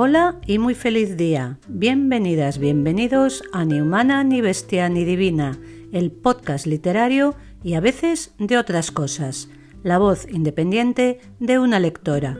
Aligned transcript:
Hola 0.00 0.36
y 0.46 0.60
muy 0.60 0.76
feliz 0.76 1.16
día. 1.16 1.58
Bienvenidas, 1.66 2.58
bienvenidos 2.58 3.42
a 3.52 3.64
Ni 3.64 3.80
Humana, 3.80 4.22
ni 4.22 4.40
Bestia, 4.40 4.88
ni 4.88 5.04
Divina, 5.04 5.58
el 5.90 6.12
podcast 6.12 6.68
literario 6.68 7.34
y 7.64 7.74
a 7.74 7.80
veces 7.80 8.32
de 8.38 8.58
otras 8.58 8.92
cosas. 8.92 9.48
La 9.82 9.98
voz 9.98 10.28
independiente 10.30 11.18
de 11.40 11.58
una 11.58 11.80
lectora. 11.80 12.38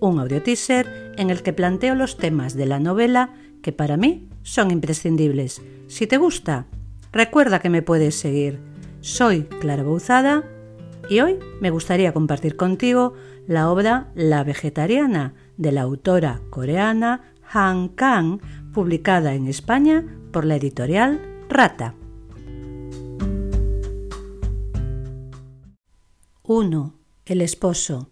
Un 0.00 0.18
audio 0.18 0.42
teaser 0.42 1.14
en 1.16 1.30
el 1.30 1.42
que 1.42 1.54
planteo 1.54 1.94
los 1.94 2.18
temas 2.18 2.52
de 2.52 2.66
la 2.66 2.78
novela 2.78 3.32
que 3.62 3.72
para 3.72 3.96
mí 3.96 4.28
son 4.42 4.70
imprescindibles. 4.70 5.62
Si 5.86 6.06
te 6.06 6.18
gusta, 6.18 6.66
recuerda 7.10 7.60
que 7.60 7.70
me 7.70 7.80
puedes 7.80 8.16
seguir. 8.16 8.58
Soy 9.00 9.44
Clara 9.44 9.82
Bouzada 9.82 10.44
y 11.08 11.20
hoy 11.20 11.38
me 11.62 11.70
gustaría 11.70 12.12
compartir 12.12 12.56
contigo 12.56 13.14
la 13.46 13.70
obra 13.70 14.08
La 14.14 14.44
Vegetariana 14.44 15.32
de 15.58 15.72
la 15.72 15.82
autora 15.82 16.40
coreana 16.48 17.34
Han 17.52 17.88
Kang, 17.88 18.40
publicada 18.72 19.34
en 19.34 19.46
España 19.46 20.04
por 20.32 20.46
la 20.46 20.56
editorial 20.56 21.20
Rata. 21.48 21.94
1. 26.42 26.94
El 27.26 27.42
esposo. 27.42 28.10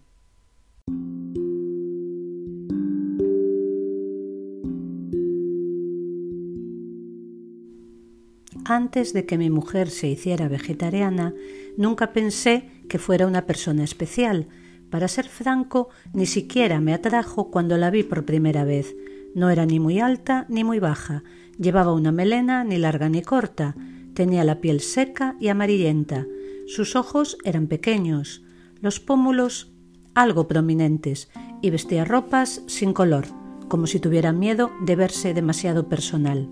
Antes 8.68 9.12
de 9.12 9.24
que 9.26 9.38
mi 9.38 9.48
mujer 9.48 9.90
se 9.90 10.08
hiciera 10.08 10.48
vegetariana, 10.48 11.34
nunca 11.76 12.12
pensé 12.12 12.68
que 12.88 12.98
fuera 12.98 13.26
una 13.26 13.46
persona 13.46 13.84
especial. 13.84 14.48
Para 14.90 15.08
ser 15.08 15.28
franco, 15.28 15.88
ni 16.12 16.26
siquiera 16.26 16.80
me 16.80 16.94
atrajo 16.94 17.50
cuando 17.50 17.76
la 17.76 17.90
vi 17.90 18.02
por 18.02 18.24
primera 18.24 18.64
vez. 18.64 18.94
No 19.34 19.50
era 19.50 19.66
ni 19.66 19.80
muy 19.80 20.00
alta 20.00 20.46
ni 20.48 20.64
muy 20.64 20.78
baja, 20.78 21.22
llevaba 21.58 21.92
una 21.92 22.12
melena 22.12 22.64
ni 22.64 22.78
larga 22.78 23.08
ni 23.08 23.22
corta, 23.22 23.74
tenía 24.14 24.44
la 24.44 24.60
piel 24.60 24.80
seca 24.80 25.36
y 25.40 25.48
amarillenta, 25.48 26.26
sus 26.66 26.96
ojos 26.96 27.36
eran 27.44 27.66
pequeños, 27.66 28.42
los 28.80 28.98
pómulos 28.98 29.72
algo 30.14 30.48
prominentes 30.48 31.28
y 31.60 31.70
vestía 31.70 32.04
ropas 32.04 32.62
sin 32.66 32.92
color, 32.92 33.26
como 33.68 33.86
si 33.86 34.00
tuviera 34.00 34.32
miedo 34.32 34.72
de 34.84 34.96
verse 34.96 35.34
demasiado 35.34 35.88
personal. 35.88 36.48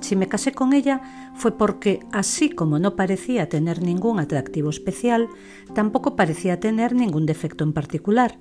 Si 0.00 0.14
me 0.14 0.28
casé 0.28 0.52
con 0.52 0.72
ella 0.72 1.32
fue 1.34 1.56
porque, 1.56 2.00
así 2.12 2.50
como 2.50 2.78
no 2.78 2.96
parecía 2.96 3.48
tener 3.48 3.82
ningún 3.82 4.18
atractivo 4.18 4.70
especial, 4.70 5.28
tampoco 5.74 6.16
parecía 6.16 6.60
tener 6.60 6.94
ningún 6.94 7.26
defecto 7.26 7.64
en 7.64 7.72
particular. 7.72 8.38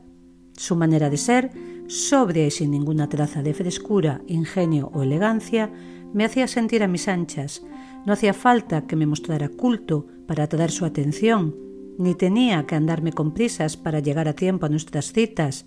Su 0.58 0.76
manera 0.76 1.10
de 1.10 1.18
ser, 1.18 1.52
sobria 1.88 2.46
y 2.46 2.52
sin 2.52 2.72
ninguna 2.72 3.10
traza 3.10 3.42
de 3.42 3.54
frescura, 3.54 4.22
ingenio 4.28 4.90
o 4.94 5.04
elegancia, 5.04 5.72
me 6.14 6.26
hacía 6.26 6.48
sentir 6.48 6.84
a 6.84 6.88
mis 6.88 7.08
anchas. 7.08 7.62
No 8.06 8.14
hacía 8.14 8.34
falta 8.34 8.86
que 8.88 8.96
me 8.96 9.06
mostrara 9.06 9.50
culto 9.50 10.08
para 10.28 10.44
atraer 10.44 10.72
su 10.72 10.86
atención, 10.86 11.56
ni 11.98 12.16
tenía 12.16 12.66
que 12.66 12.76
andarme 12.76 13.12
con 13.12 13.34
prisas 13.34 13.78
para 13.78 14.00
llegar 14.00 14.28
a 14.28 14.34
tiempo 14.34 14.66
a 14.66 14.70
nuestras 14.70 15.12
citas. 15.12 15.66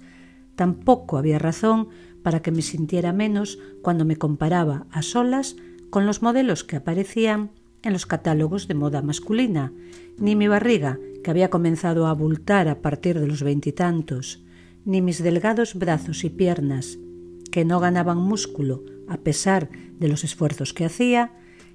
Tampoco 0.55 1.19
había 1.19 1.39
razón 1.39 1.89
para 2.23 2.41
que 2.41 2.51
me 2.51 2.63
sintiera 2.63 3.13
menos 3.13 3.59
cuando 3.83 4.05
me 4.05 4.17
comparaba 4.17 4.87
a 4.91 5.03
solas 5.03 5.57
con 5.91 6.07
los 6.07 6.23
modelos 6.23 6.65
que 6.65 6.77
aparecían 6.77 7.51
en 7.83 7.93
los 7.93 8.07
catálogos 8.07 8.69
de 8.69 8.75
moda 8.75 9.03
masculina, 9.03 9.73
ni 10.19 10.37
mi 10.37 10.49
barriga, 10.49 10.99
que 11.23 11.31
había 11.31 11.51
comenzado 11.51 12.07
a 12.07 12.11
abultar 12.11 12.69
a 12.69 12.81
partir 12.83 13.19
de 13.21 13.27
los 13.27 13.43
veintitantos, 13.43 14.45
ni 14.85 15.03
mis 15.03 15.23
delgados 15.23 15.75
brazos 15.75 16.25
y 16.25 16.31
piernas, 16.31 16.99
que 17.51 17.65
no 17.65 17.81
ganaban 17.81 18.19
músculo 18.19 18.85
a 19.09 19.19
pesar 19.19 19.71
de 19.99 20.09
los 20.09 20.25
esfuerzos 20.25 20.73
que 20.73 20.85
hacía, 20.85 21.33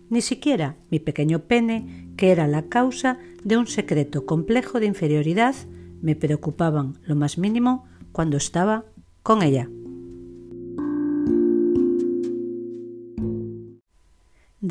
ni 0.10 0.22
siquiera 0.22 0.78
mi 0.90 1.00
pequeño 1.00 1.40
pene, 1.48 2.12
que 2.18 2.32
era 2.32 2.48
la 2.48 2.64
causa 2.70 3.18
de 3.44 3.58
un 3.58 3.68
secreto 3.68 4.26
complejo 4.26 4.80
de 4.80 4.86
inferioridad, 4.86 5.56
me 6.02 6.16
preocupaban 6.16 7.00
lo 7.04 7.16
más 7.16 7.38
mínimo 7.38 7.86
cuando 8.12 8.38
estaba 8.38 8.86
con 9.24 9.42
ella. 9.42 9.70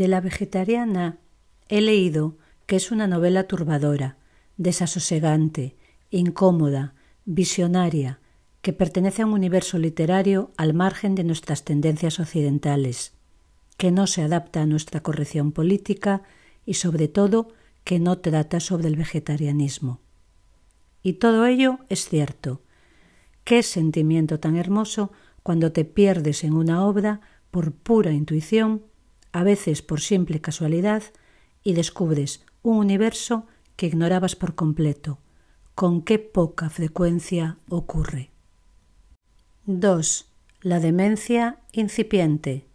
De 0.02 0.08
la 0.08 0.20
vegetariana 0.20 1.20
he 1.68 1.80
leído 1.80 2.36
que 2.66 2.74
es 2.74 2.90
una 2.90 3.06
novela 3.06 3.44
turbadora, 3.44 4.16
desasosegante, 4.56 5.76
incómoda, 6.10 6.96
visionaria, 7.24 8.18
que 8.62 8.72
pertenece 8.72 9.22
a 9.22 9.26
un 9.26 9.32
universo 9.32 9.78
literario 9.78 10.50
al 10.56 10.74
margen 10.74 11.14
de 11.14 11.22
nuestras 11.22 11.62
tendencias 11.62 12.18
occidentales, 12.18 13.12
que 13.76 13.92
no 13.92 14.08
se 14.08 14.22
adapta 14.22 14.62
a 14.62 14.66
nuestra 14.66 15.04
corrección 15.04 15.52
política 15.52 16.24
y 16.66 16.74
sobre 16.74 17.06
todo 17.06 17.52
que 17.84 18.00
no 18.00 18.19
trata 18.19 18.58
sobre 18.58 18.88
el 18.88 18.96
vegetarianismo. 18.96 20.00
Y 21.04 21.12
todo 21.12 21.46
ello 21.46 21.78
es 21.90 22.08
cierto. 22.08 22.60
Qué 23.44 23.62
sentimiento 23.62 24.40
tan 24.40 24.56
hermoso 24.56 25.12
cuando 25.44 25.70
te 25.70 25.84
pierdes 25.84 26.42
en 26.42 26.54
una 26.54 26.84
obra 26.84 27.20
por 27.52 27.70
pura 27.70 28.10
intuición 28.10 28.90
a 29.32 29.43
veces 29.44 29.82
por 29.82 30.00
simple 30.00 30.41
casualidad, 30.41 31.03
y 31.65 31.75
descubres 31.75 32.44
un 32.62 32.78
universo 32.78 33.47
que 33.76 33.87
ignorabas 33.87 34.37
por 34.37 34.54
completo. 34.54 35.19
Con 35.75 36.03
qué 36.03 36.19
poca 36.19 36.70
frecuencia 36.70 37.59
ocurre. 37.69 38.31
2. 39.66 40.26
La 40.62 40.81
demencia 40.81 41.60
incipiente. 41.72 42.66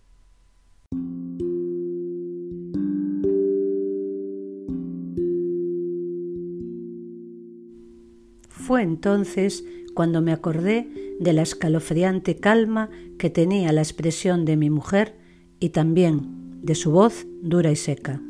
Fue 8.50 8.81
entonces 8.81 9.63
cuando 9.94 10.22
me 10.22 10.34
acordé 10.34 11.16
de 11.19 11.34
la 11.34 11.41
escalofriante 11.41 12.35
calma 12.35 12.89
que 13.18 13.29
tenía 13.29 13.72
la 13.72 13.81
expresión 13.81 14.44
de 14.44 14.57
mi 14.57 14.69
mujer 14.69 15.16
y 15.59 15.69
también 15.69 16.47
de 16.67 16.75
su 16.75 16.91
voz 16.91 17.25
dura 17.41 17.72
y 17.72 17.78
seca. 17.78 18.22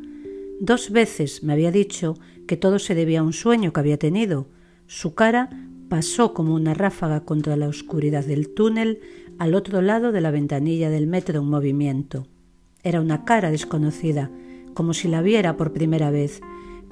Dos 0.60 0.90
veces 0.90 1.42
me 1.42 1.52
había 1.52 1.72
dicho 1.72 2.14
que 2.46 2.56
todo 2.56 2.78
se 2.78 2.94
debía 2.94 3.20
a 3.20 3.24
un 3.24 3.32
sueño 3.32 3.72
que 3.72 3.80
había 3.80 3.98
tenido. 3.98 4.46
Su 4.86 5.14
cara 5.14 5.50
pasó 5.88 6.34
como 6.34 6.54
una 6.54 6.72
ráfaga 6.72 7.24
contra 7.24 7.56
la 7.56 7.66
oscuridad 7.66 8.24
del 8.24 8.54
túnel 8.54 9.00
al 9.38 9.54
otro 9.54 9.82
lado 9.82 10.12
de 10.12 10.20
la 10.20 10.30
ventanilla 10.30 10.88
del 10.88 11.08
metro 11.08 11.40
en 11.40 11.46
movimiento. 11.46 12.28
Era 12.84 13.00
una 13.00 13.24
cara 13.24 13.50
desconocida, 13.50 14.30
como 14.72 14.94
si 14.94 15.08
la 15.08 15.20
viera 15.20 15.56
por 15.56 15.72
primera 15.72 16.12
vez, 16.12 16.40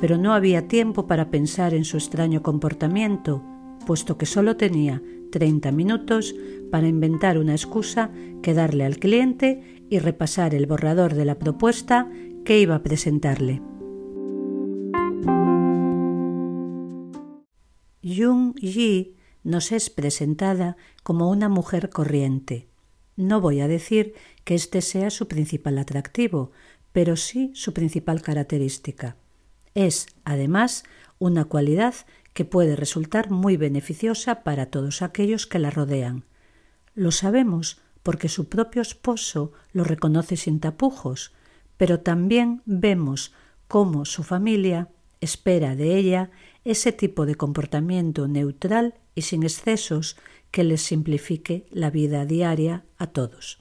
pero 0.00 0.18
no 0.18 0.34
había 0.34 0.66
tiempo 0.66 1.06
para 1.06 1.30
pensar 1.30 1.74
en 1.74 1.84
su 1.84 1.96
extraño 1.96 2.42
comportamiento, 2.42 3.44
puesto 3.86 4.18
que 4.18 4.26
solo 4.26 4.56
tenía 4.56 5.00
treinta 5.30 5.70
minutos 5.70 6.34
para 6.72 6.88
inventar 6.88 7.38
una 7.38 7.52
excusa 7.52 8.10
que 8.42 8.52
darle 8.52 8.84
al 8.84 8.98
cliente 8.98 9.75
y 9.88 9.98
repasar 9.98 10.54
el 10.54 10.66
borrador 10.66 11.14
de 11.14 11.24
la 11.24 11.38
propuesta 11.38 12.10
que 12.44 12.58
iba 12.58 12.76
a 12.76 12.82
presentarle. 12.82 13.62
Jung 18.02 18.54
Yi 18.60 19.16
nos 19.42 19.72
es 19.72 19.90
presentada 19.90 20.76
como 21.02 21.30
una 21.30 21.48
mujer 21.48 21.90
corriente. 21.90 22.68
No 23.16 23.40
voy 23.40 23.60
a 23.60 23.68
decir 23.68 24.14
que 24.44 24.54
este 24.54 24.82
sea 24.82 25.10
su 25.10 25.28
principal 25.28 25.78
atractivo, 25.78 26.52
pero 26.92 27.16
sí 27.16 27.50
su 27.54 27.72
principal 27.72 28.22
característica. 28.22 29.16
Es, 29.74 30.06
además, 30.24 30.84
una 31.18 31.44
cualidad 31.44 31.94
que 32.32 32.44
puede 32.44 32.76
resultar 32.76 33.30
muy 33.30 33.56
beneficiosa 33.56 34.42
para 34.42 34.66
todos 34.66 35.02
aquellos 35.02 35.46
que 35.46 35.58
la 35.58 35.70
rodean. 35.70 36.24
Lo 36.94 37.10
sabemos 37.10 37.80
porque 38.06 38.28
su 38.28 38.48
propio 38.48 38.82
esposo 38.82 39.50
lo 39.72 39.82
reconoce 39.82 40.36
sin 40.36 40.60
tapujos, 40.60 41.32
pero 41.76 41.98
también 41.98 42.62
vemos 42.64 43.34
cómo 43.66 44.04
su 44.04 44.22
familia 44.22 44.90
espera 45.20 45.74
de 45.74 45.96
ella 45.96 46.30
ese 46.64 46.92
tipo 46.92 47.26
de 47.26 47.34
comportamiento 47.34 48.28
neutral 48.28 48.94
y 49.16 49.22
sin 49.22 49.42
excesos 49.42 50.16
que 50.52 50.62
les 50.62 50.82
simplifique 50.82 51.66
la 51.72 51.90
vida 51.90 52.26
diaria 52.26 52.84
a 52.96 53.08
todos. 53.08 53.58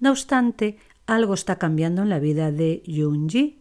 No 0.00 0.10
obstante, 0.10 0.76
algo 1.06 1.34
está 1.34 1.60
cambiando 1.60 2.02
en 2.02 2.08
la 2.08 2.18
vida 2.18 2.50
de 2.50 2.82
Yunji. 2.88 3.58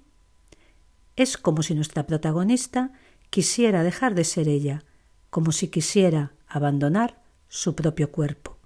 Es 1.16 1.38
como 1.38 1.62
si 1.62 1.76
nuestra 1.76 2.08
protagonista 2.08 2.94
quisiera 3.30 3.84
dejar 3.84 4.16
de 4.16 4.24
ser 4.24 4.48
ella, 4.48 4.86
como 5.30 5.52
si 5.52 5.68
quisiera 5.68 6.34
abandonar 6.48 7.22
su 7.48 7.76
propio 7.76 8.12
cuerpo. 8.12 8.57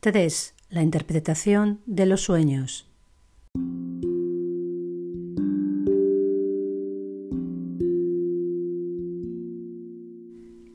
3. 0.00 0.54
La 0.68 0.82
interpretación 0.82 1.80
de 1.86 2.06
los 2.06 2.20
sueños. 2.20 2.86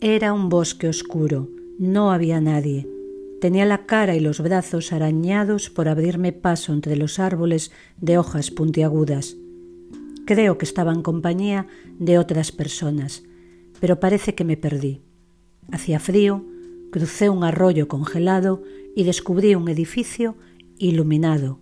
Era 0.01 0.33
un 0.33 0.49
bosque 0.49 0.89
oscuro, 0.89 1.49
no 1.77 2.11
había 2.11 2.41
nadie. 2.41 2.89
Tenía 3.39 3.65
la 3.65 3.85
cara 3.85 4.15
y 4.15 4.19
los 4.19 4.41
brazos 4.41 4.91
arañados 4.91 5.69
por 5.69 5.87
abrirme 5.87 6.33
paso 6.33 6.73
entre 6.73 6.97
los 6.97 7.19
árboles 7.19 7.71
de 8.01 8.17
hojas 8.17 8.51
puntiagudas. 8.51 9.37
Creo 10.25 10.57
que 10.57 10.65
estaba 10.65 10.91
en 10.91 11.03
compañía 11.03 11.67
de 11.99 12.17
otras 12.17 12.51
personas, 12.51 13.23
pero 13.79 13.99
parece 13.99 14.35
que 14.35 14.43
me 14.43 14.57
perdí. 14.57 15.01
Hacía 15.71 15.99
frío, 15.99 16.43
crucé 16.91 17.29
un 17.29 17.43
arroyo 17.43 17.87
congelado 17.87 18.61
y 18.95 19.03
descubrí 19.03 19.55
un 19.55 19.69
edificio 19.69 20.35
iluminado, 20.77 21.59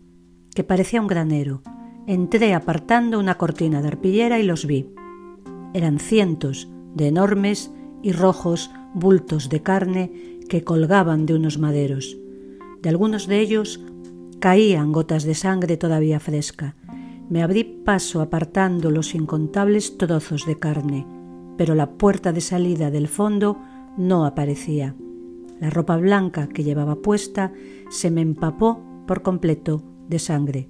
que 0.55 0.63
parecía 0.63 1.01
un 1.01 1.07
granero. 1.07 1.61
Entré 2.07 2.53
apartando 2.53 3.19
una 3.19 3.37
cortina 3.37 3.81
de 3.81 3.89
arpillera 3.89 4.39
y 4.39 4.43
los 4.43 4.65
vi. 4.65 4.91
Eran 5.73 5.99
cientos 5.99 6.67
de 6.95 7.07
enormes 7.07 7.71
y 8.01 8.11
rojos 8.11 8.71
bultos 8.93 9.49
de 9.49 9.61
carne 9.61 10.39
que 10.49 10.63
colgaban 10.63 11.25
de 11.25 11.35
unos 11.35 11.59
maderos. 11.59 12.17
De 12.81 12.89
algunos 12.89 13.27
de 13.27 13.39
ellos 13.39 13.79
caían 14.39 14.91
gotas 14.91 15.23
de 15.23 15.35
sangre 15.35 15.77
todavía 15.77 16.19
fresca. 16.19 16.75
Me 17.29 17.43
abrí 17.43 17.63
paso 17.63 18.21
apartando 18.21 18.89
los 18.89 19.13
incontables 19.13 19.97
trozos 19.97 20.47
de 20.47 20.57
carne, 20.57 21.05
pero 21.57 21.75
la 21.75 21.91
puerta 21.91 22.31
de 22.31 22.41
salida 22.41 22.89
del 22.89 23.07
fondo 23.07 23.59
no 23.97 24.25
aparecía. 24.25 24.95
La 25.59 25.69
ropa 25.69 25.97
blanca 25.97 26.47
que 26.47 26.63
llevaba 26.63 27.01
puesta 27.01 27.51
se 27.89 28.11
me 28.11 28.21
empapó 28.21 28.81
por 29.07 29.21
completo 29.21 29.83
de 30.07 30.19
sangre. 30.19 30.69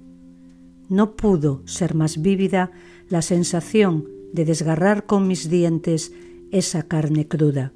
No 0.88 1.14
pudo 1.16 1.62
ser 1.66 1.94
más 1.94 2.20
vívida 2.20 2.72
la 3.08 3.22
sensación 3.22 4.08
de 4.32 4.44
desgarrar 4.44 5.06
con 5.06 5.26
mis 5.28 5.48
dientes 5.48 6.12
esa 6.50 6.82
carne 6.82 7.28
cruda. 7.28 7.72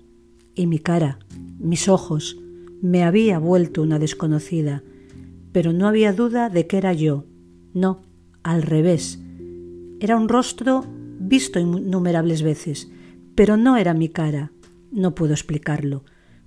Y 0.55 0.67
mi 0.67 0.79
cara, 0.79 1.19
mis 1.59 1.89
ojos, 1.89 2.39
me 2.81 3.05
había 3.05 3.39
vuelto 3.39 3.83
una 3.83 3.99
desconocida, 3.99 4.83
pero 5.53 5.73
no 5.73 5.87
había 5.87 6.13
duda 6.13 6.51
de 6.51 6.67
que 6.67 6.77
era 6.77 6.93
yo. 6.93 7.25
No, 7.73 8.03
al 8.43 8.63
revés. 8.63 9.21
Era 10.01 10.17
un 10.17 10.29
rostro 10.29 10.85
visto 11.19 11.59
innumerables 11.59 12.43
veces, 12.43 12.91
pero 13.35 13.57
no 13.57 13.77
era 13.77 13.95
mi 13.95 14.09
cara. 14.09 14.53
No 14.91 15.15
puedo 15.15 15.33
explicarlo. 15.33 16.05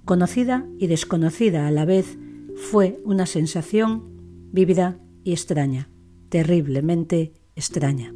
Conocida 0.08 0.66
y 0.80 0.88
desconocida 0.88 1.68
a 1.68 1.72
la 1.72 1.84
vez, 1.84 2.18
fue 2.56 3.02
una 3.04 3.26
sensación 3.26 4.06
vívida 4.54 4.98
y 5.26 5.34
extraña, 5.34 5.90
terriblemente 6.30 7.34
extraña. 7.58 8.14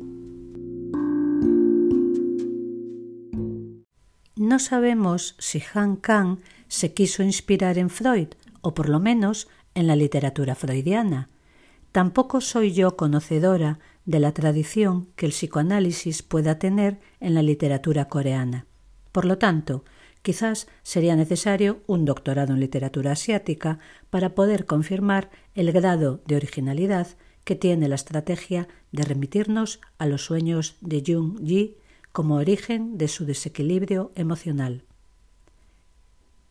No 4.38 4.60
sabemos 4.60 5.36
si 5.38 5.62
Han 5.74 5.98
Kang 5.98 6.38
se 6.70 6.94
quiso 6.94 7.24
inspirar 7.24 7.78
en 7.78 7.90
Freud, 7.90 8.30
o 8.62 8.74
por 8.74 8.88
lo 8.88 9.02
menos 9.02 9.50
en 9.76 9.88
la 9.88 9.98
literatura 9.98 10.56
freudiana. 10.56 11.28
Tampoco 11.92 12.40
soy 12.40 12.72
yo 12.72 12.96
conocedora 12.96 13.80
de 14.06 14.22
la 14.22 14.32
tradición 14.32 15.10
que 15.18 15.26
el 15.26 15.34
psicoanálisis 15.34 16.24
pueda 16.24 16.58
tener 16.58 17.02
en 17.20 17.34
la 17.34 17.44
literatura 17.44 18.08
coreana. 18.08 18.66
Por 19.12 19.26
lo 19.26 19.38
tanto, 19.38 19.84
quizás 20.22 20.68
sería 20.84 21.16
necesario 21.16 21.82
un 21.88 22.06
doctorado 22.06 22.54
en 22.54 22.60
literatura 22.60 23.14
asiática 23.14 23.80
para 24.10 24.36
poder 24.36 24.66
confirmar 24.66 25.30
el 25.56 25.72
grado 25.72 26.22
de 26.28 26.36
originalidad 26.36 27.08
que 27.44 27.56
tiene 27.56 27.88
la 27.88 27.96
estrategia 27.96 28.68
de 28.92 29.04
remitirnos 29.04 29.82
a 29.98 30.06
los 30.06 30.26
sueños 30.26 30.76
de 30.82 31.04
Jung 31.06 31.40
Ji 31.46 31.78
como 32.12 32.36
origen 32.36 32.98
de 32.98 33.08
su 33.08 33.26
desequilibrio 33.26 34.12
emocional. 34.16 34.84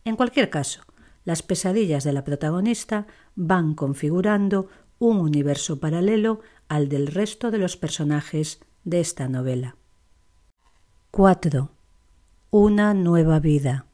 En 0.03 0.15
cualquier 0.15 0.49
caso, 0.49 0.81
las 1.23 1.43
pesadillas 1.43 2.03
de 2.03 2.13
la 2.13 2.23
protagonista 2.23 3.05
van 3.35 3.75
configurando 3.75 4.67
un 4.97 5.17
universo 5.17 5.79
paralelo 5.79 6.41
al 6.67 6.89
del 6.89 7.07
resto 7.07 7.51
de 7.51 7.59
los 7.59 7.77
personajes 7.77 8.59
de 8.83 8.99
esta 8.99 9.29
novela. 9.29 9.77
4. 11.11 11.80
Una 12.53 12.93
nueva 12.93 13.39
vida. 13.39 13.85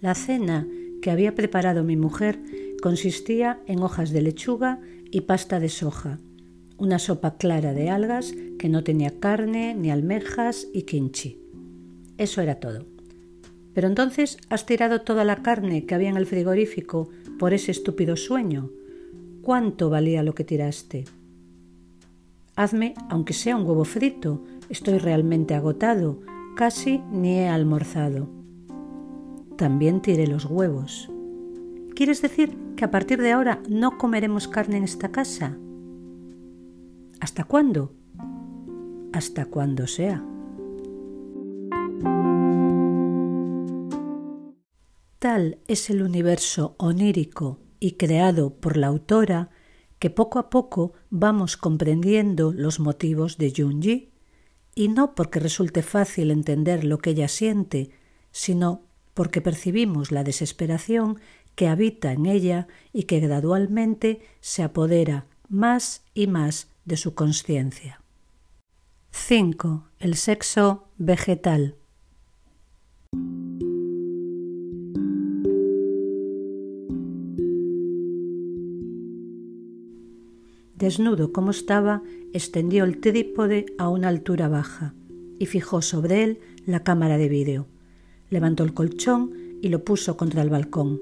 La 0.00 0.14
cena 0.14 0.68
que 1.02 1.10
había 1.10 1.34
preparado 1.34 1.82
mi 1.82 1.96
mujer 1.96 2.38
consistía 2.80 3.58
en 3.66 3.82
hojas 3.82 4.12
de 4.12 4.22
lechuga 4.22 4.80
y 5.10 5.22
pasta 5.22 5.58
de 5.58 5.68
soja, 5.68 6.20
una 6.78 7.00
sopa 7.00 7.36
clara 7.36 7.74
de 7.74 7.90
algas 7.90 8.32
que 8.60 8.68
no 8.68 8.84
tenía 8.84 9.18
carne, 9.18 9.74
ni 9.74 9.90
almejas 9.90 10.68
y 10.72 10.82
kimchi. 10.82 11.40
Eso 12.16 12.40
era 12.42 12.60
todo. 12.60 12.86
Pero 13.74 13.88
entonces 13.88 14.38
has 14.50 14.66
tirado 14.66 15.00
toda 15.00 15.24
la 15.24 15.42
carne 15.42 15.84
que 15.84 15.96
había 15.96 16.10
en 16.10 16.16
el 16.16 16.26
frigorífico 16.26 17.08
por 17.40 17.52
ese 17.52 17.72
estúpido 17.72 18.14
sueño. 18.16 18.70
¿Cuánto 19.46 19.90
valía 19.90 20.24
lo 20.24 20.34
que 20.34 20.42
tiraste? 20.42 21.04
Hazme, 22.56 22.94
aunque 23.08 23.32
sea 23.32 23.54
un 23.54 23.64
huevo 23.64 23.84
frito. 23.84 24.42
Estoy 24.68 24.98
realmente 24.98 25.54
agotado. 25.54 26.18
Casi 26.56 26.98
ni 27.12 27.38
he 27.38 27.46
almorzado. 27.46 28.28
También 29.56 30.02
tiré 30.02 30.26
los 30.26 30.46
huevos. 30.46 31.08
¿Quieres 31.94 32.22
decir 32.22 32.58
que 32.74 32.84
a 32.84 32.90
partir 32.90 33.22
de 33.22 33.30
ahora 33.30 33.62
no 33.68 33.98
comeremos 33.98 34.48
carne 34.48 34.78
en 34.78 34.82
esta 34.82 35.12
casa? 35.12 35.56
¿Hasta 37.20 37.44
cuándo? 37.44 37.94
Hasta 39.12 39.46
cuando 39.46 39.86
sea. 39.86 40.24
Tal 45.20 45.60
es 45.68 45.88
el 45.88 46.02
universo 46.02 46.74
onírico 46.78 47.60
y 47.80 47.92
creado 47.92 48.54
por 48.54 48.76
la 48.76 48.88
autora 48.88 49.50
que 49.98 50.10
poco 50.10 50.38
a 50.38 50.50
poco 50.50 50.92
vamos 51.10 51.56
comprendiendo 51.56 52.52
los 52.52 52.80
motivos 52.80 53.38
de 53.38 53.52
Junji, 53.56 54.12
y 54.74 54.88
no 54.88 55.14
porque 55.14 55.40
resulte 55.40 55.82
fácil 55.82 56.30
entender 56.30 56.84
lo 56.84 56.98
que 56.98 57.10
ella 57.10 57.28
siente, 57.28 57.90
sino 58.30 58.82
porque 59.14 59.40
percibimos 59.40 60.12
la 60.12 60.22
desesperación 60.22 61.18
que 61.54 61.68
habita 61.68 62.12
en 62.12 62.26
ella 62.26 62.68
y 62.92 63.04
que 63.04 63.18
gradualmente 63.18 64.20
se 64.40 64.62
apodera 64.62 65.26
más 65.48 66.04
y 66.12 66.26
más 66.26 66.68
de 66.84 66.98
su 66.98 67.14
conciencia. 67.14 68.02
5. 69.10 69.88
El 69.98 70.16
sexo 70.16 70.88
vegetal. 70.98 71.76
Desnudo 80.86 81.32
como 81.32 81.50
estaba, 81.50 82.04
extendió 82.32 82.84
el 82.84 83.00
trípode 83.00 83.66
a 83.76 83.88
una 83.88 84.06
altura 84.06 84.46
baja 84.46 84.94
y 85.36 85.46
fijó 85.46 85.82
sobre 85.82 86.22
él 86.22 86.38
la 86.64 86.84
cámara 86.84 87.18
de 87.18 87.28
vídeo. 87.28 87.66
Levantó 88.30 88.62
el 88.62 88.72
colchón 88.72 89.32
y 89.62 89.68
lo 89.70 89.82
puso 89.82 90.16
contra 90.16 90.42
el 90.42 90.48
balcón. 90.48 91.00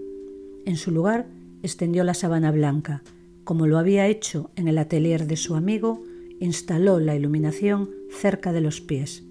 En 0.64 0.78
su 0.78 0.90
lugar 0.90 1.26
extendió 1.62 2.02
la 2.02 2.14
sabana 2.14 2.50
blanca. 2.50 3.02
Como 3.44 3.66
lo 3.66 3.76
había 3.76 4.06
hecho 4.06 4.50
en 4.56 4.68
el 4.68 4.78
atelier 4.78 5.26
de 5.26 5.36
su 5.36 5.54
amigo, 5.54 6.02
instaló 6.40 6.98
la 6.98 7.14
iluminación 7.14 7.90
cerca 8.10 8.54
de 8.54 8.62
los 8.62 8.80
pies. 8.80 9.22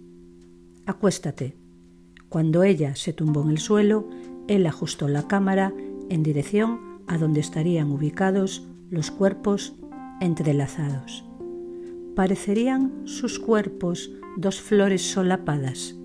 Acuéstate. 0.86 1.56
Cuando 2.30 2.62
ella 2.62 2.96
se 2.96 3.12
tumbó 3.12 3.42
en 3.42 3.50
el 3.50 3.58
suelo, 3.58 4.08
él 4.48 4.68
ajustó 4.68 5.08
la 5.08 5.28
cámara 5.28 5.74
en 6.12 6.22
dirección 6.22 6.80
a 7.08 7.18
donde 7.18 7.40
estarían 7.40 7.92
ubicados 7.92 8.68
los 8.92 9.10
cuerpos 9.10 9.74
entrelazados. 10.20 11.26
Parecerían 12.16 13.02
sus 13.06 13.40
cuerpos 13.40 14.12
dos 14.38 14.62
flores 14.62 15.02
solapadas. 15.02 15.96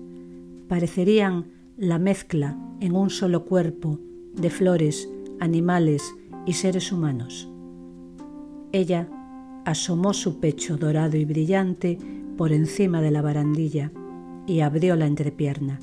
Parecerían 0.67 1.45
la 1.77 1.99
mezcla 1.99 2.57
en 2.79 2.95
un 2.95 3.09
solo 3.09 3.45
cuerpo 3.45 3.99
de 4.35 4.49
flores 4.49 5.09
animales 5.39 6.15
y 6.45 6.53
seres 6.53 6.91
humanos. 6.91 7.49
Ella 8.71 9.07
asomó 9.65 10.13
su 10.13 10.39
pecho 10.39 10.77
dorado 10.77 11.17
y 11.17 11.25
brillante 11.25 11.97
por 12.37 12.51
encima 12.53 13.01
de 13.01 13.11
la 13.11 13.21
barandilla 13.21 13.91
y 14.47 14.61
abrió 14.61 14.95
la 14.95 15.07
entrepierna, 15.07 15.79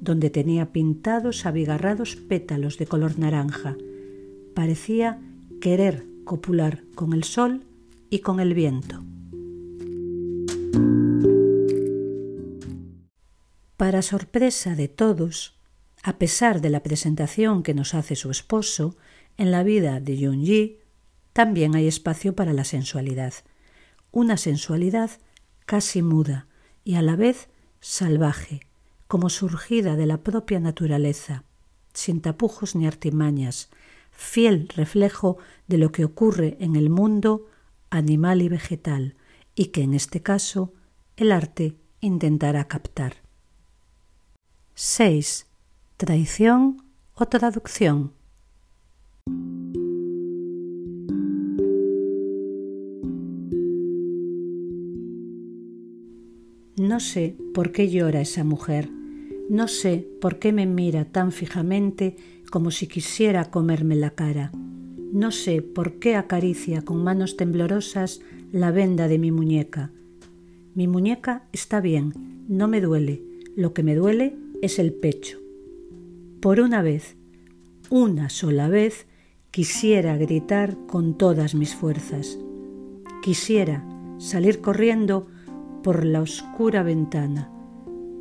donde 0.00 0.30
tenía 0.30 0.72
pintados 0.72 1.46
abigarrados 1.46 2.16
pétalos 2.16 2.78
de 2.78 2.86
color 2.86 3.18
naranja. 3.18 3.76
Parecía 4.54 5.20
querer 5.60 6.06
copular 6.28 6.84
con 6.94 7.12
el 7.14 7.24
sol 7.24 7.64
y 8.10 8.20
con 8.20 8.38
el 8.38 8.54
viento. 8.54 9.02
Para 13.76 14.02
sorpresa 14.02 14.76
de 14.76 14.88
todos, 14.88 15.58
a 16.02 16.18
pesar 16.18 16.60
de 16.60 16.70
la 16.70 16.82
presentación 16.82 17.62
que 17.64 17.74
nos 17.74 17.94
hace 17.94 18.14
su 18.14 18.30
esposo, 18.30 18.96
en 19.36 19.50
la 19.50 19.62
vida 19.62 20.00
de 20.00 20.18
Yun-Yi 20.18 20.78
también 21.32 21.74
hay 21.74 21.88
espacio 21.88 22.36
para 22.36 22.52
la 22.52 22.64
sensualidad, 22.64 23.32
una 24.12 24.36
sensualidad 24.36 25.10
casi 25.64 26.02
muda 26.02 26.46
y 26.84 26.96
a 26.96 27.02
la 27.02 27.16
vez 27.16 27.48
salvaje, 27.80 28.60
como 29.06 29.30
surgida 29.30 29.96
de 29.96 30.06
la 30.06 30.22
propia 30.22 30.60
naturaleza, 30.60 31.44
sin 31.94 32.20
tapujos 32.20 32.74
ni 32.74 32.86
artimañas, 32.86 33.70
fiel 34.18 34.68
reflejo 34.74 35.38
de 35.68 35.78
lo 35.78 35.92
que 35.92 36.04
ocurre 36.04 36.56
en 36.58 36.74
el 36.74 36.90
mundo 36.90 37.46
animal 37.88 38.42
y 38.42 38.48
vegetal, 38.48 39.14
y 39.54 39.66
que 39.66 39.82
en 39.82 39.94
este 39.94 40.22
caso 40.22 40.74
el 41.16 41.30
arte 41.30 41.76
intentará 42.00 42.66
captar. 42.66 43.14
6. 44.74 45.46
Traición 45.96 46.82
o 47.14 47.26
traducción. 47.26 48.12
No 56.76 56.98
sé 56.98 57.36
por 57.54 57.70
qué 57.70 57.88
llora 57.88 58.20
esa 58.20 58.42
mujer, 58.42 58.90
no 59.48 59.66
sé 59.66 60.06
por 60.20 60.38
qué 60.38 60.52
me 60.52 60.66
mira 60.66 61.06
tan 61.06 61.32
fijamente 61.32 62.16
como 62.50 62.70
si 62.70 62.86
quisiera 62.86 63.50
comerme 63.50 63.96
la 63.96 64.10
cara, 64.10 64.50
no 65.12 65.30
sé 65.30 65.62
por 65.62 65.98
qué 65.98 66.16
acaricia 66.16 66.82
con 66.82 67.02
manos 67.02 67.36
temblorosas 67.36 68.20
la 68.52 68.70
venda 68.70 69.08
de 69.08 69.18
mi 69.18 69.30
muñeca. 69.30 69.90
Mi 70.74 70.86
muñeca 70.86 71.44
está 71.52 71.80
bien, 71.80 72.44
no 72.48 72.68
me 72.68 72.80
duele, 72.80 73.22
lo 73.56 73.72
que 73.72 73.82
me 73.82 73.94
duele 73.94 74.36
es 74.62 74.78
el 74.78 74.92
pecho. 74.92 75.38
Por 76.40 76.60
una 76.60 76.82
vez, 76.82 77.16
una 77.90 78.28
sola 78.28 78.68
vez, 78.68 79.06
quisiera 79.50 80.16
gritar 80.16 80.76
con 80.86 81.16
todas 81.16 81.54
mis 81.54 81.74
fuerzas. 81.74 82.38
Quisiera 83.22 83.84
salir 84.18 84.60
corriendo 84.60 85.26
por 85.82 86.04
la 86.04 86.20
oscura 86.20 86.82
ventana. 86.82 87.50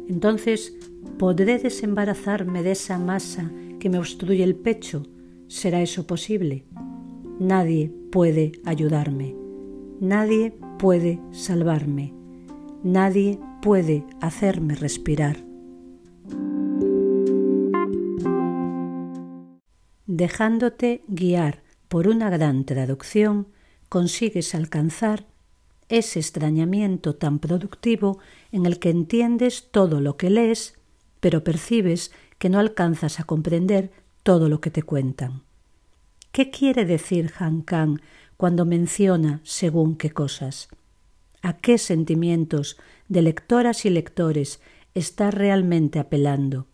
Entonces 0.08 0.74
podré 1.20 1.60
desembarazarme 1.60 2.64
de 2.64 2.72
esa 2.72 2.98
masa 2.98 3.52
que 3.80 3.90
me 3.90 3.98
obstruye 3.98 4.44
el 4.44 4.56
pecho. 4.56 5.04
¿Será 5.48 5.82
eso 5.82 6.08
posible? 6.08 6.66
Nadie 7.40 7.92
puede 8.12 8.52
ayudarme. 8.66 9.36
Nadie 10.00 10.58
puede 10.80 11.20
salvarme. 11.32 12.14
Nadie 12.84 13.40
puede 13.62 14.06
hacerme 14.22 14.76
respirar. 14.76 15.38
Dejándote 20.06 21.04
guiar 21.08 21.64
por 21.88 22.08
una 22.08 22.30
gran 22.30 22.66
traducción, 22.66 23.48
consigues 23.90 24.56
alcanzar 24.56 25.28
ese 25.90 26.20
extrañamiento 26.20 27.16
tan 27.16 27.40
productivo 27.40 28.20
en 28.52 28.66
el 28.66 28.80
que 28.80 28.90
entiendes 28.90 29.70
todo 29.72 30.02
lo 30.02 30.18
que 30.18 30.30
lees, 30.30 30.76
pero 31.20 31.44
percibes 31.44 32.12
que 32.38 32.50
no 32.50 32.60
alcanzas 32.60 33.20
a 33.20 33.24
comprender 33.24 33.92
todo 34.24 34.50
lo 34.50 34.62
que 34.62 34.72
te 34.72 34.84
cuentan. 34.84 35.44
¿Qué 36.32 36.50
quiere 36.52 36.86
decir 36.86 37.32
Han 37.40 37.62
Kang 37.62 38.00
cuando 38.36 38.66
menciona 38.66 39.42
según 39.44 39.96
qué 39.96 40.12
cosas? 40.12 40.70
¿A 41.42 41.54
qué 41.58 41.78
sentimientos 41.78 42.78
de 43.08 43.22
lectoras 43.22 43.86
y 43.86 43.90
lectores 43.90 44.62
está 44.94 45.32
realmente 45.32 46.00
apelando? 46.00 46.68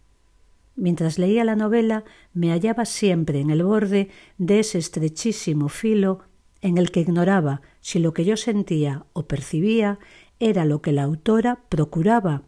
Mientras 0.75 1.19
leía 1.19 1.43
la 1.43 1.55
novela 1.55 2.03
me 2.33 2.49
hallaba 2.49 2.85
siempre 2.85 3.39
en 3.39 3.51
el 3.51 3.63
borde 3.63 4.09
de 4.37 4.59
ese 4.59 4.79
estrechísimo 4.79 5.69
filo 5.69 6.19
en 6.61 6.77
el 6.77 6.91
que 6.91 7.01
ignoraba 7.01 7.61
si 7.79 7.99
lo 7.99 8.13
que 8.13 8.25
yo 8.25 8.37
sentía 8.37 9.05
o 9.13 9.27
percibía 9.27 9.99
era 10.39 10.65
lo 10.65 10.81
que 10.81 10.91
la 10.91 11.03
autora 11.03 11.59
procuraba 11.69 12.43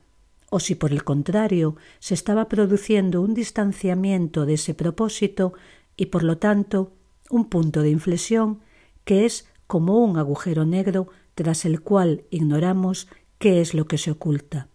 o 0.56 0.62
si 0.62 0.74
por 0.74 0.94
el 0.94 1.04
contrario 1.04 1.76
se 2.00 2.14
estaba 2.14 2.48
produciendo 2.48 3.20
un 3.20 3.34
distanciamiento 3.34 4.46
de 4.46 4.54
ese 4.54 4.74
propósito 4.74 5.52
y 5.98 6.06
por 6.06 6.24
lo 6.24 6.38
tanto 6.38 6.94
un 7.30 7.50
punto 7.50 7.82
de 7.82 7.90
inflexión 7.90 8.62
que 9.04 9.26
es 9.26 9.50
como 9.68 9.98
un 9.98 10.18
agujero 10.18 10.64
negro 10.64 11.10
tras 11.34 11.66
el 11.66 11.82
cual 11.82 12.24
ignoramos 12.30 13.10
qué 13.38 13.60
es 13.60 13.74
lo 13.74 13.86
que 13.86 13.98
se 13.98 14.12
oculta. 14.12 14.70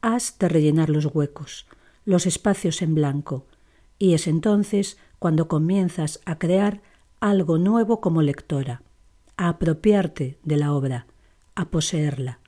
Has 0.00 0.38
de 0.38 0.48
rellenar 0.48 0.88
los 0.88 1.04
huecos, 1.04 1.66
los 2.06 2.24
espacios 2.24 2.80
en 2.80 2.94
blanco, 2.94 3.44
y 3.98 4.14
es 4.14 4.26
entonces 4.26 4.96
cuando 5.18 5.48
comienzas 5.48 6.20
a 6.24 6.38
crear 6.38 6.80
algo 7.20 7.58
nuevo 7.58 8.00
como 8.00 8.22
lectora, 8.22 8.80
a 9.36 9.50
apropiarte 9.50 10.38
de 10.44 10.56
la 10.56 10.72
obra, 10.72 11.06
a 11.54 11.66
poseerla. 11.66 12.38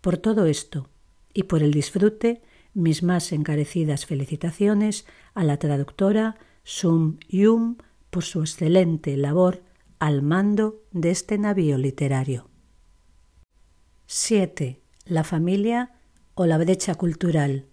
Por 0.00 0.16
todo 0.16 0.46
esto, 0.46 0.88
y 1.34 1.42
por 1.42 1.62
el 1.62 1.72
disfrute, 1.72 2.40
mis 2.72 3.02
más 3.02 3.32
encarecidas 3.32 4.06
felicitaciones 4.06 5.06
a 5.34 5.44
la 5.44 5.58
traductora 5.58 6.36
Sum 6.62 7.18
Yum 7.28 7.76
por 8.10 8.24
su 8.24 8.40
excelente 8.40 9.16
labor 9.16 9.62
al 9.98 10.22
mando 10.22 10.82
de 10.92 11.10
este 11.10 11.36
navío 11.36 11.76
literario. 11.76 12.48
7. 14.06 14.80
La 15.06 15.24
familia 15.24 15.92
o 16.34 16.46
la 16.46 16.58
brecha 16.58 16.94
cultural. 16.94 17.66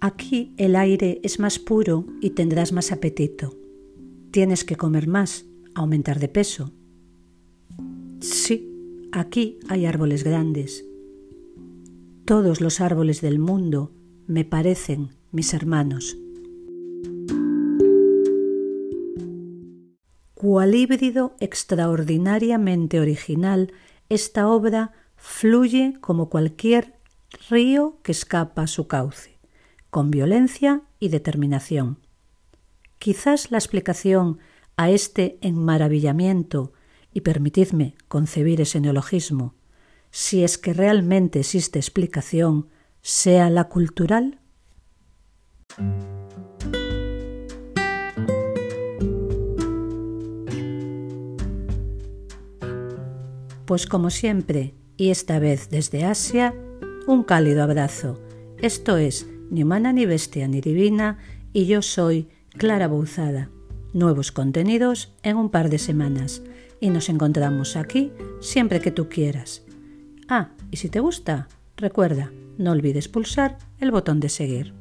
Aquí 0.00 0.54
el 0.56 0.76
aire 0.76 1.20
es 1.22 1.38
más 1.38 1.58
puro 1.58 2.06
y 2.22 2.30
tendrás 2.30 2.72
más 2.72 2.90
apetito. 2.90 3.59
Tienes 4.30 4.64
que 4.64 4.76
comer 4.76 5.08
más, 5.08 5.44
aumentar 5.74 6.20
de 6.20 6.28
peso. 6.28 6.72
Sí, 8.20 9.08
aquí 9.12 9.58
hay 9.68 9.86
árboles 9.86 10.24
grandes. 10.24 10.84
Todos 12.24 12.60
los 12.60 12.80
árboles 12.80 13.20
del 13.20 13.38
mundo 13.38 13.92
me 14.26 14.44
parecen 14.44 15.10
mis 15.32 15.52
hermanos. 15.54 16.16
Cual 20.34 20.74
híbrido 20.74 21.34
extraordinariamente 21.40 23.00
original, 23.00 23.72
esta 24.08 24.48
obra 24.48 24.92
fluye 25.16 25.96
como 26.00 26.30
cualquier 26.30 26.94
río 27.50 27.98
que 28.02 28.12
escapa 28.12 28.62
a 28.62 28.66
su 28.66 28.86
cauce 28.86 29.40
con 29.90 30.10
violencia 30.10 30.82
y 31.00 31.08
determinación. 31.08 31.98
Quizás 33.00 33.50
la 33.50 33.56
explicación 33.56 34.40
a 34.76 34.90
este 34.90 35.38
enmaravillamiento, 35.40 36.74
y 37.14 37.22
permitidme 37.22 37.94
concebir 38.08 38.60
ese 38.60 38.78
neologismo, 38.78 39.54
si 40.10 40.44
es 40.44 40.58
que 40.58 40.74
realmente 40.74 41.40
existe 41.40 41.78
explicación, 41.78 42.68
sea 43.00 43.48
la 43.48 43.64
cultural? 43.70 44.38
Pues 53.64 53.86
como 53.86 54.10
siempre, 54.10 54.74
y 54.98 55.08
esta 55.08 55.38
vez 55.38 55.70
desde 55.70 56.04
Asia, 56.04 56.54
un 57.06 57.22
cálido 57.22 57.62
abrazo. 57.62 58.20
Esto 58.58 58.98
es 58.98 59.26
ni 59.50 59.62
humana 59.62 59.94
ni 59.94 60.04
bestia 60.04 60.46
ni 60.48 60.60
divina, 60.60 61.16
y 61.54 61.64
yo 61.64 61.80
soy 61.80 62.28
Clara 62.56 62.88
Bouzada. 62.88 63.48
Nuevos 63.92 64.32
contenidos 64.32 65.12
en 65.22 65.36
un 65.36 65.50
par 65.50 65.70
de 65.70 65.78
semanas 65.78 66.42
y 66.80 66.90
nos 66.90 67.08
encontramos 67.08 67.76
aquí 67.76 68.12
siempre 68.40 68.80
que 68.80 68.90
tú 68.90 69.08
quieras. 69.08 69.62
Ah, 70.28 70.50
y 70.70 70.76
si 70.76 70.88
te 70.88 71.00
gusta, 71.00 71.48
recuerda, 71.76 72.30
no 72.58 72.72
olvides 72.72 73.08
pulsar 73.08 73.58
el 73.78 73.90
botón 73.90 74.20
de 74.20 74.28
seguir. 74.28 74.79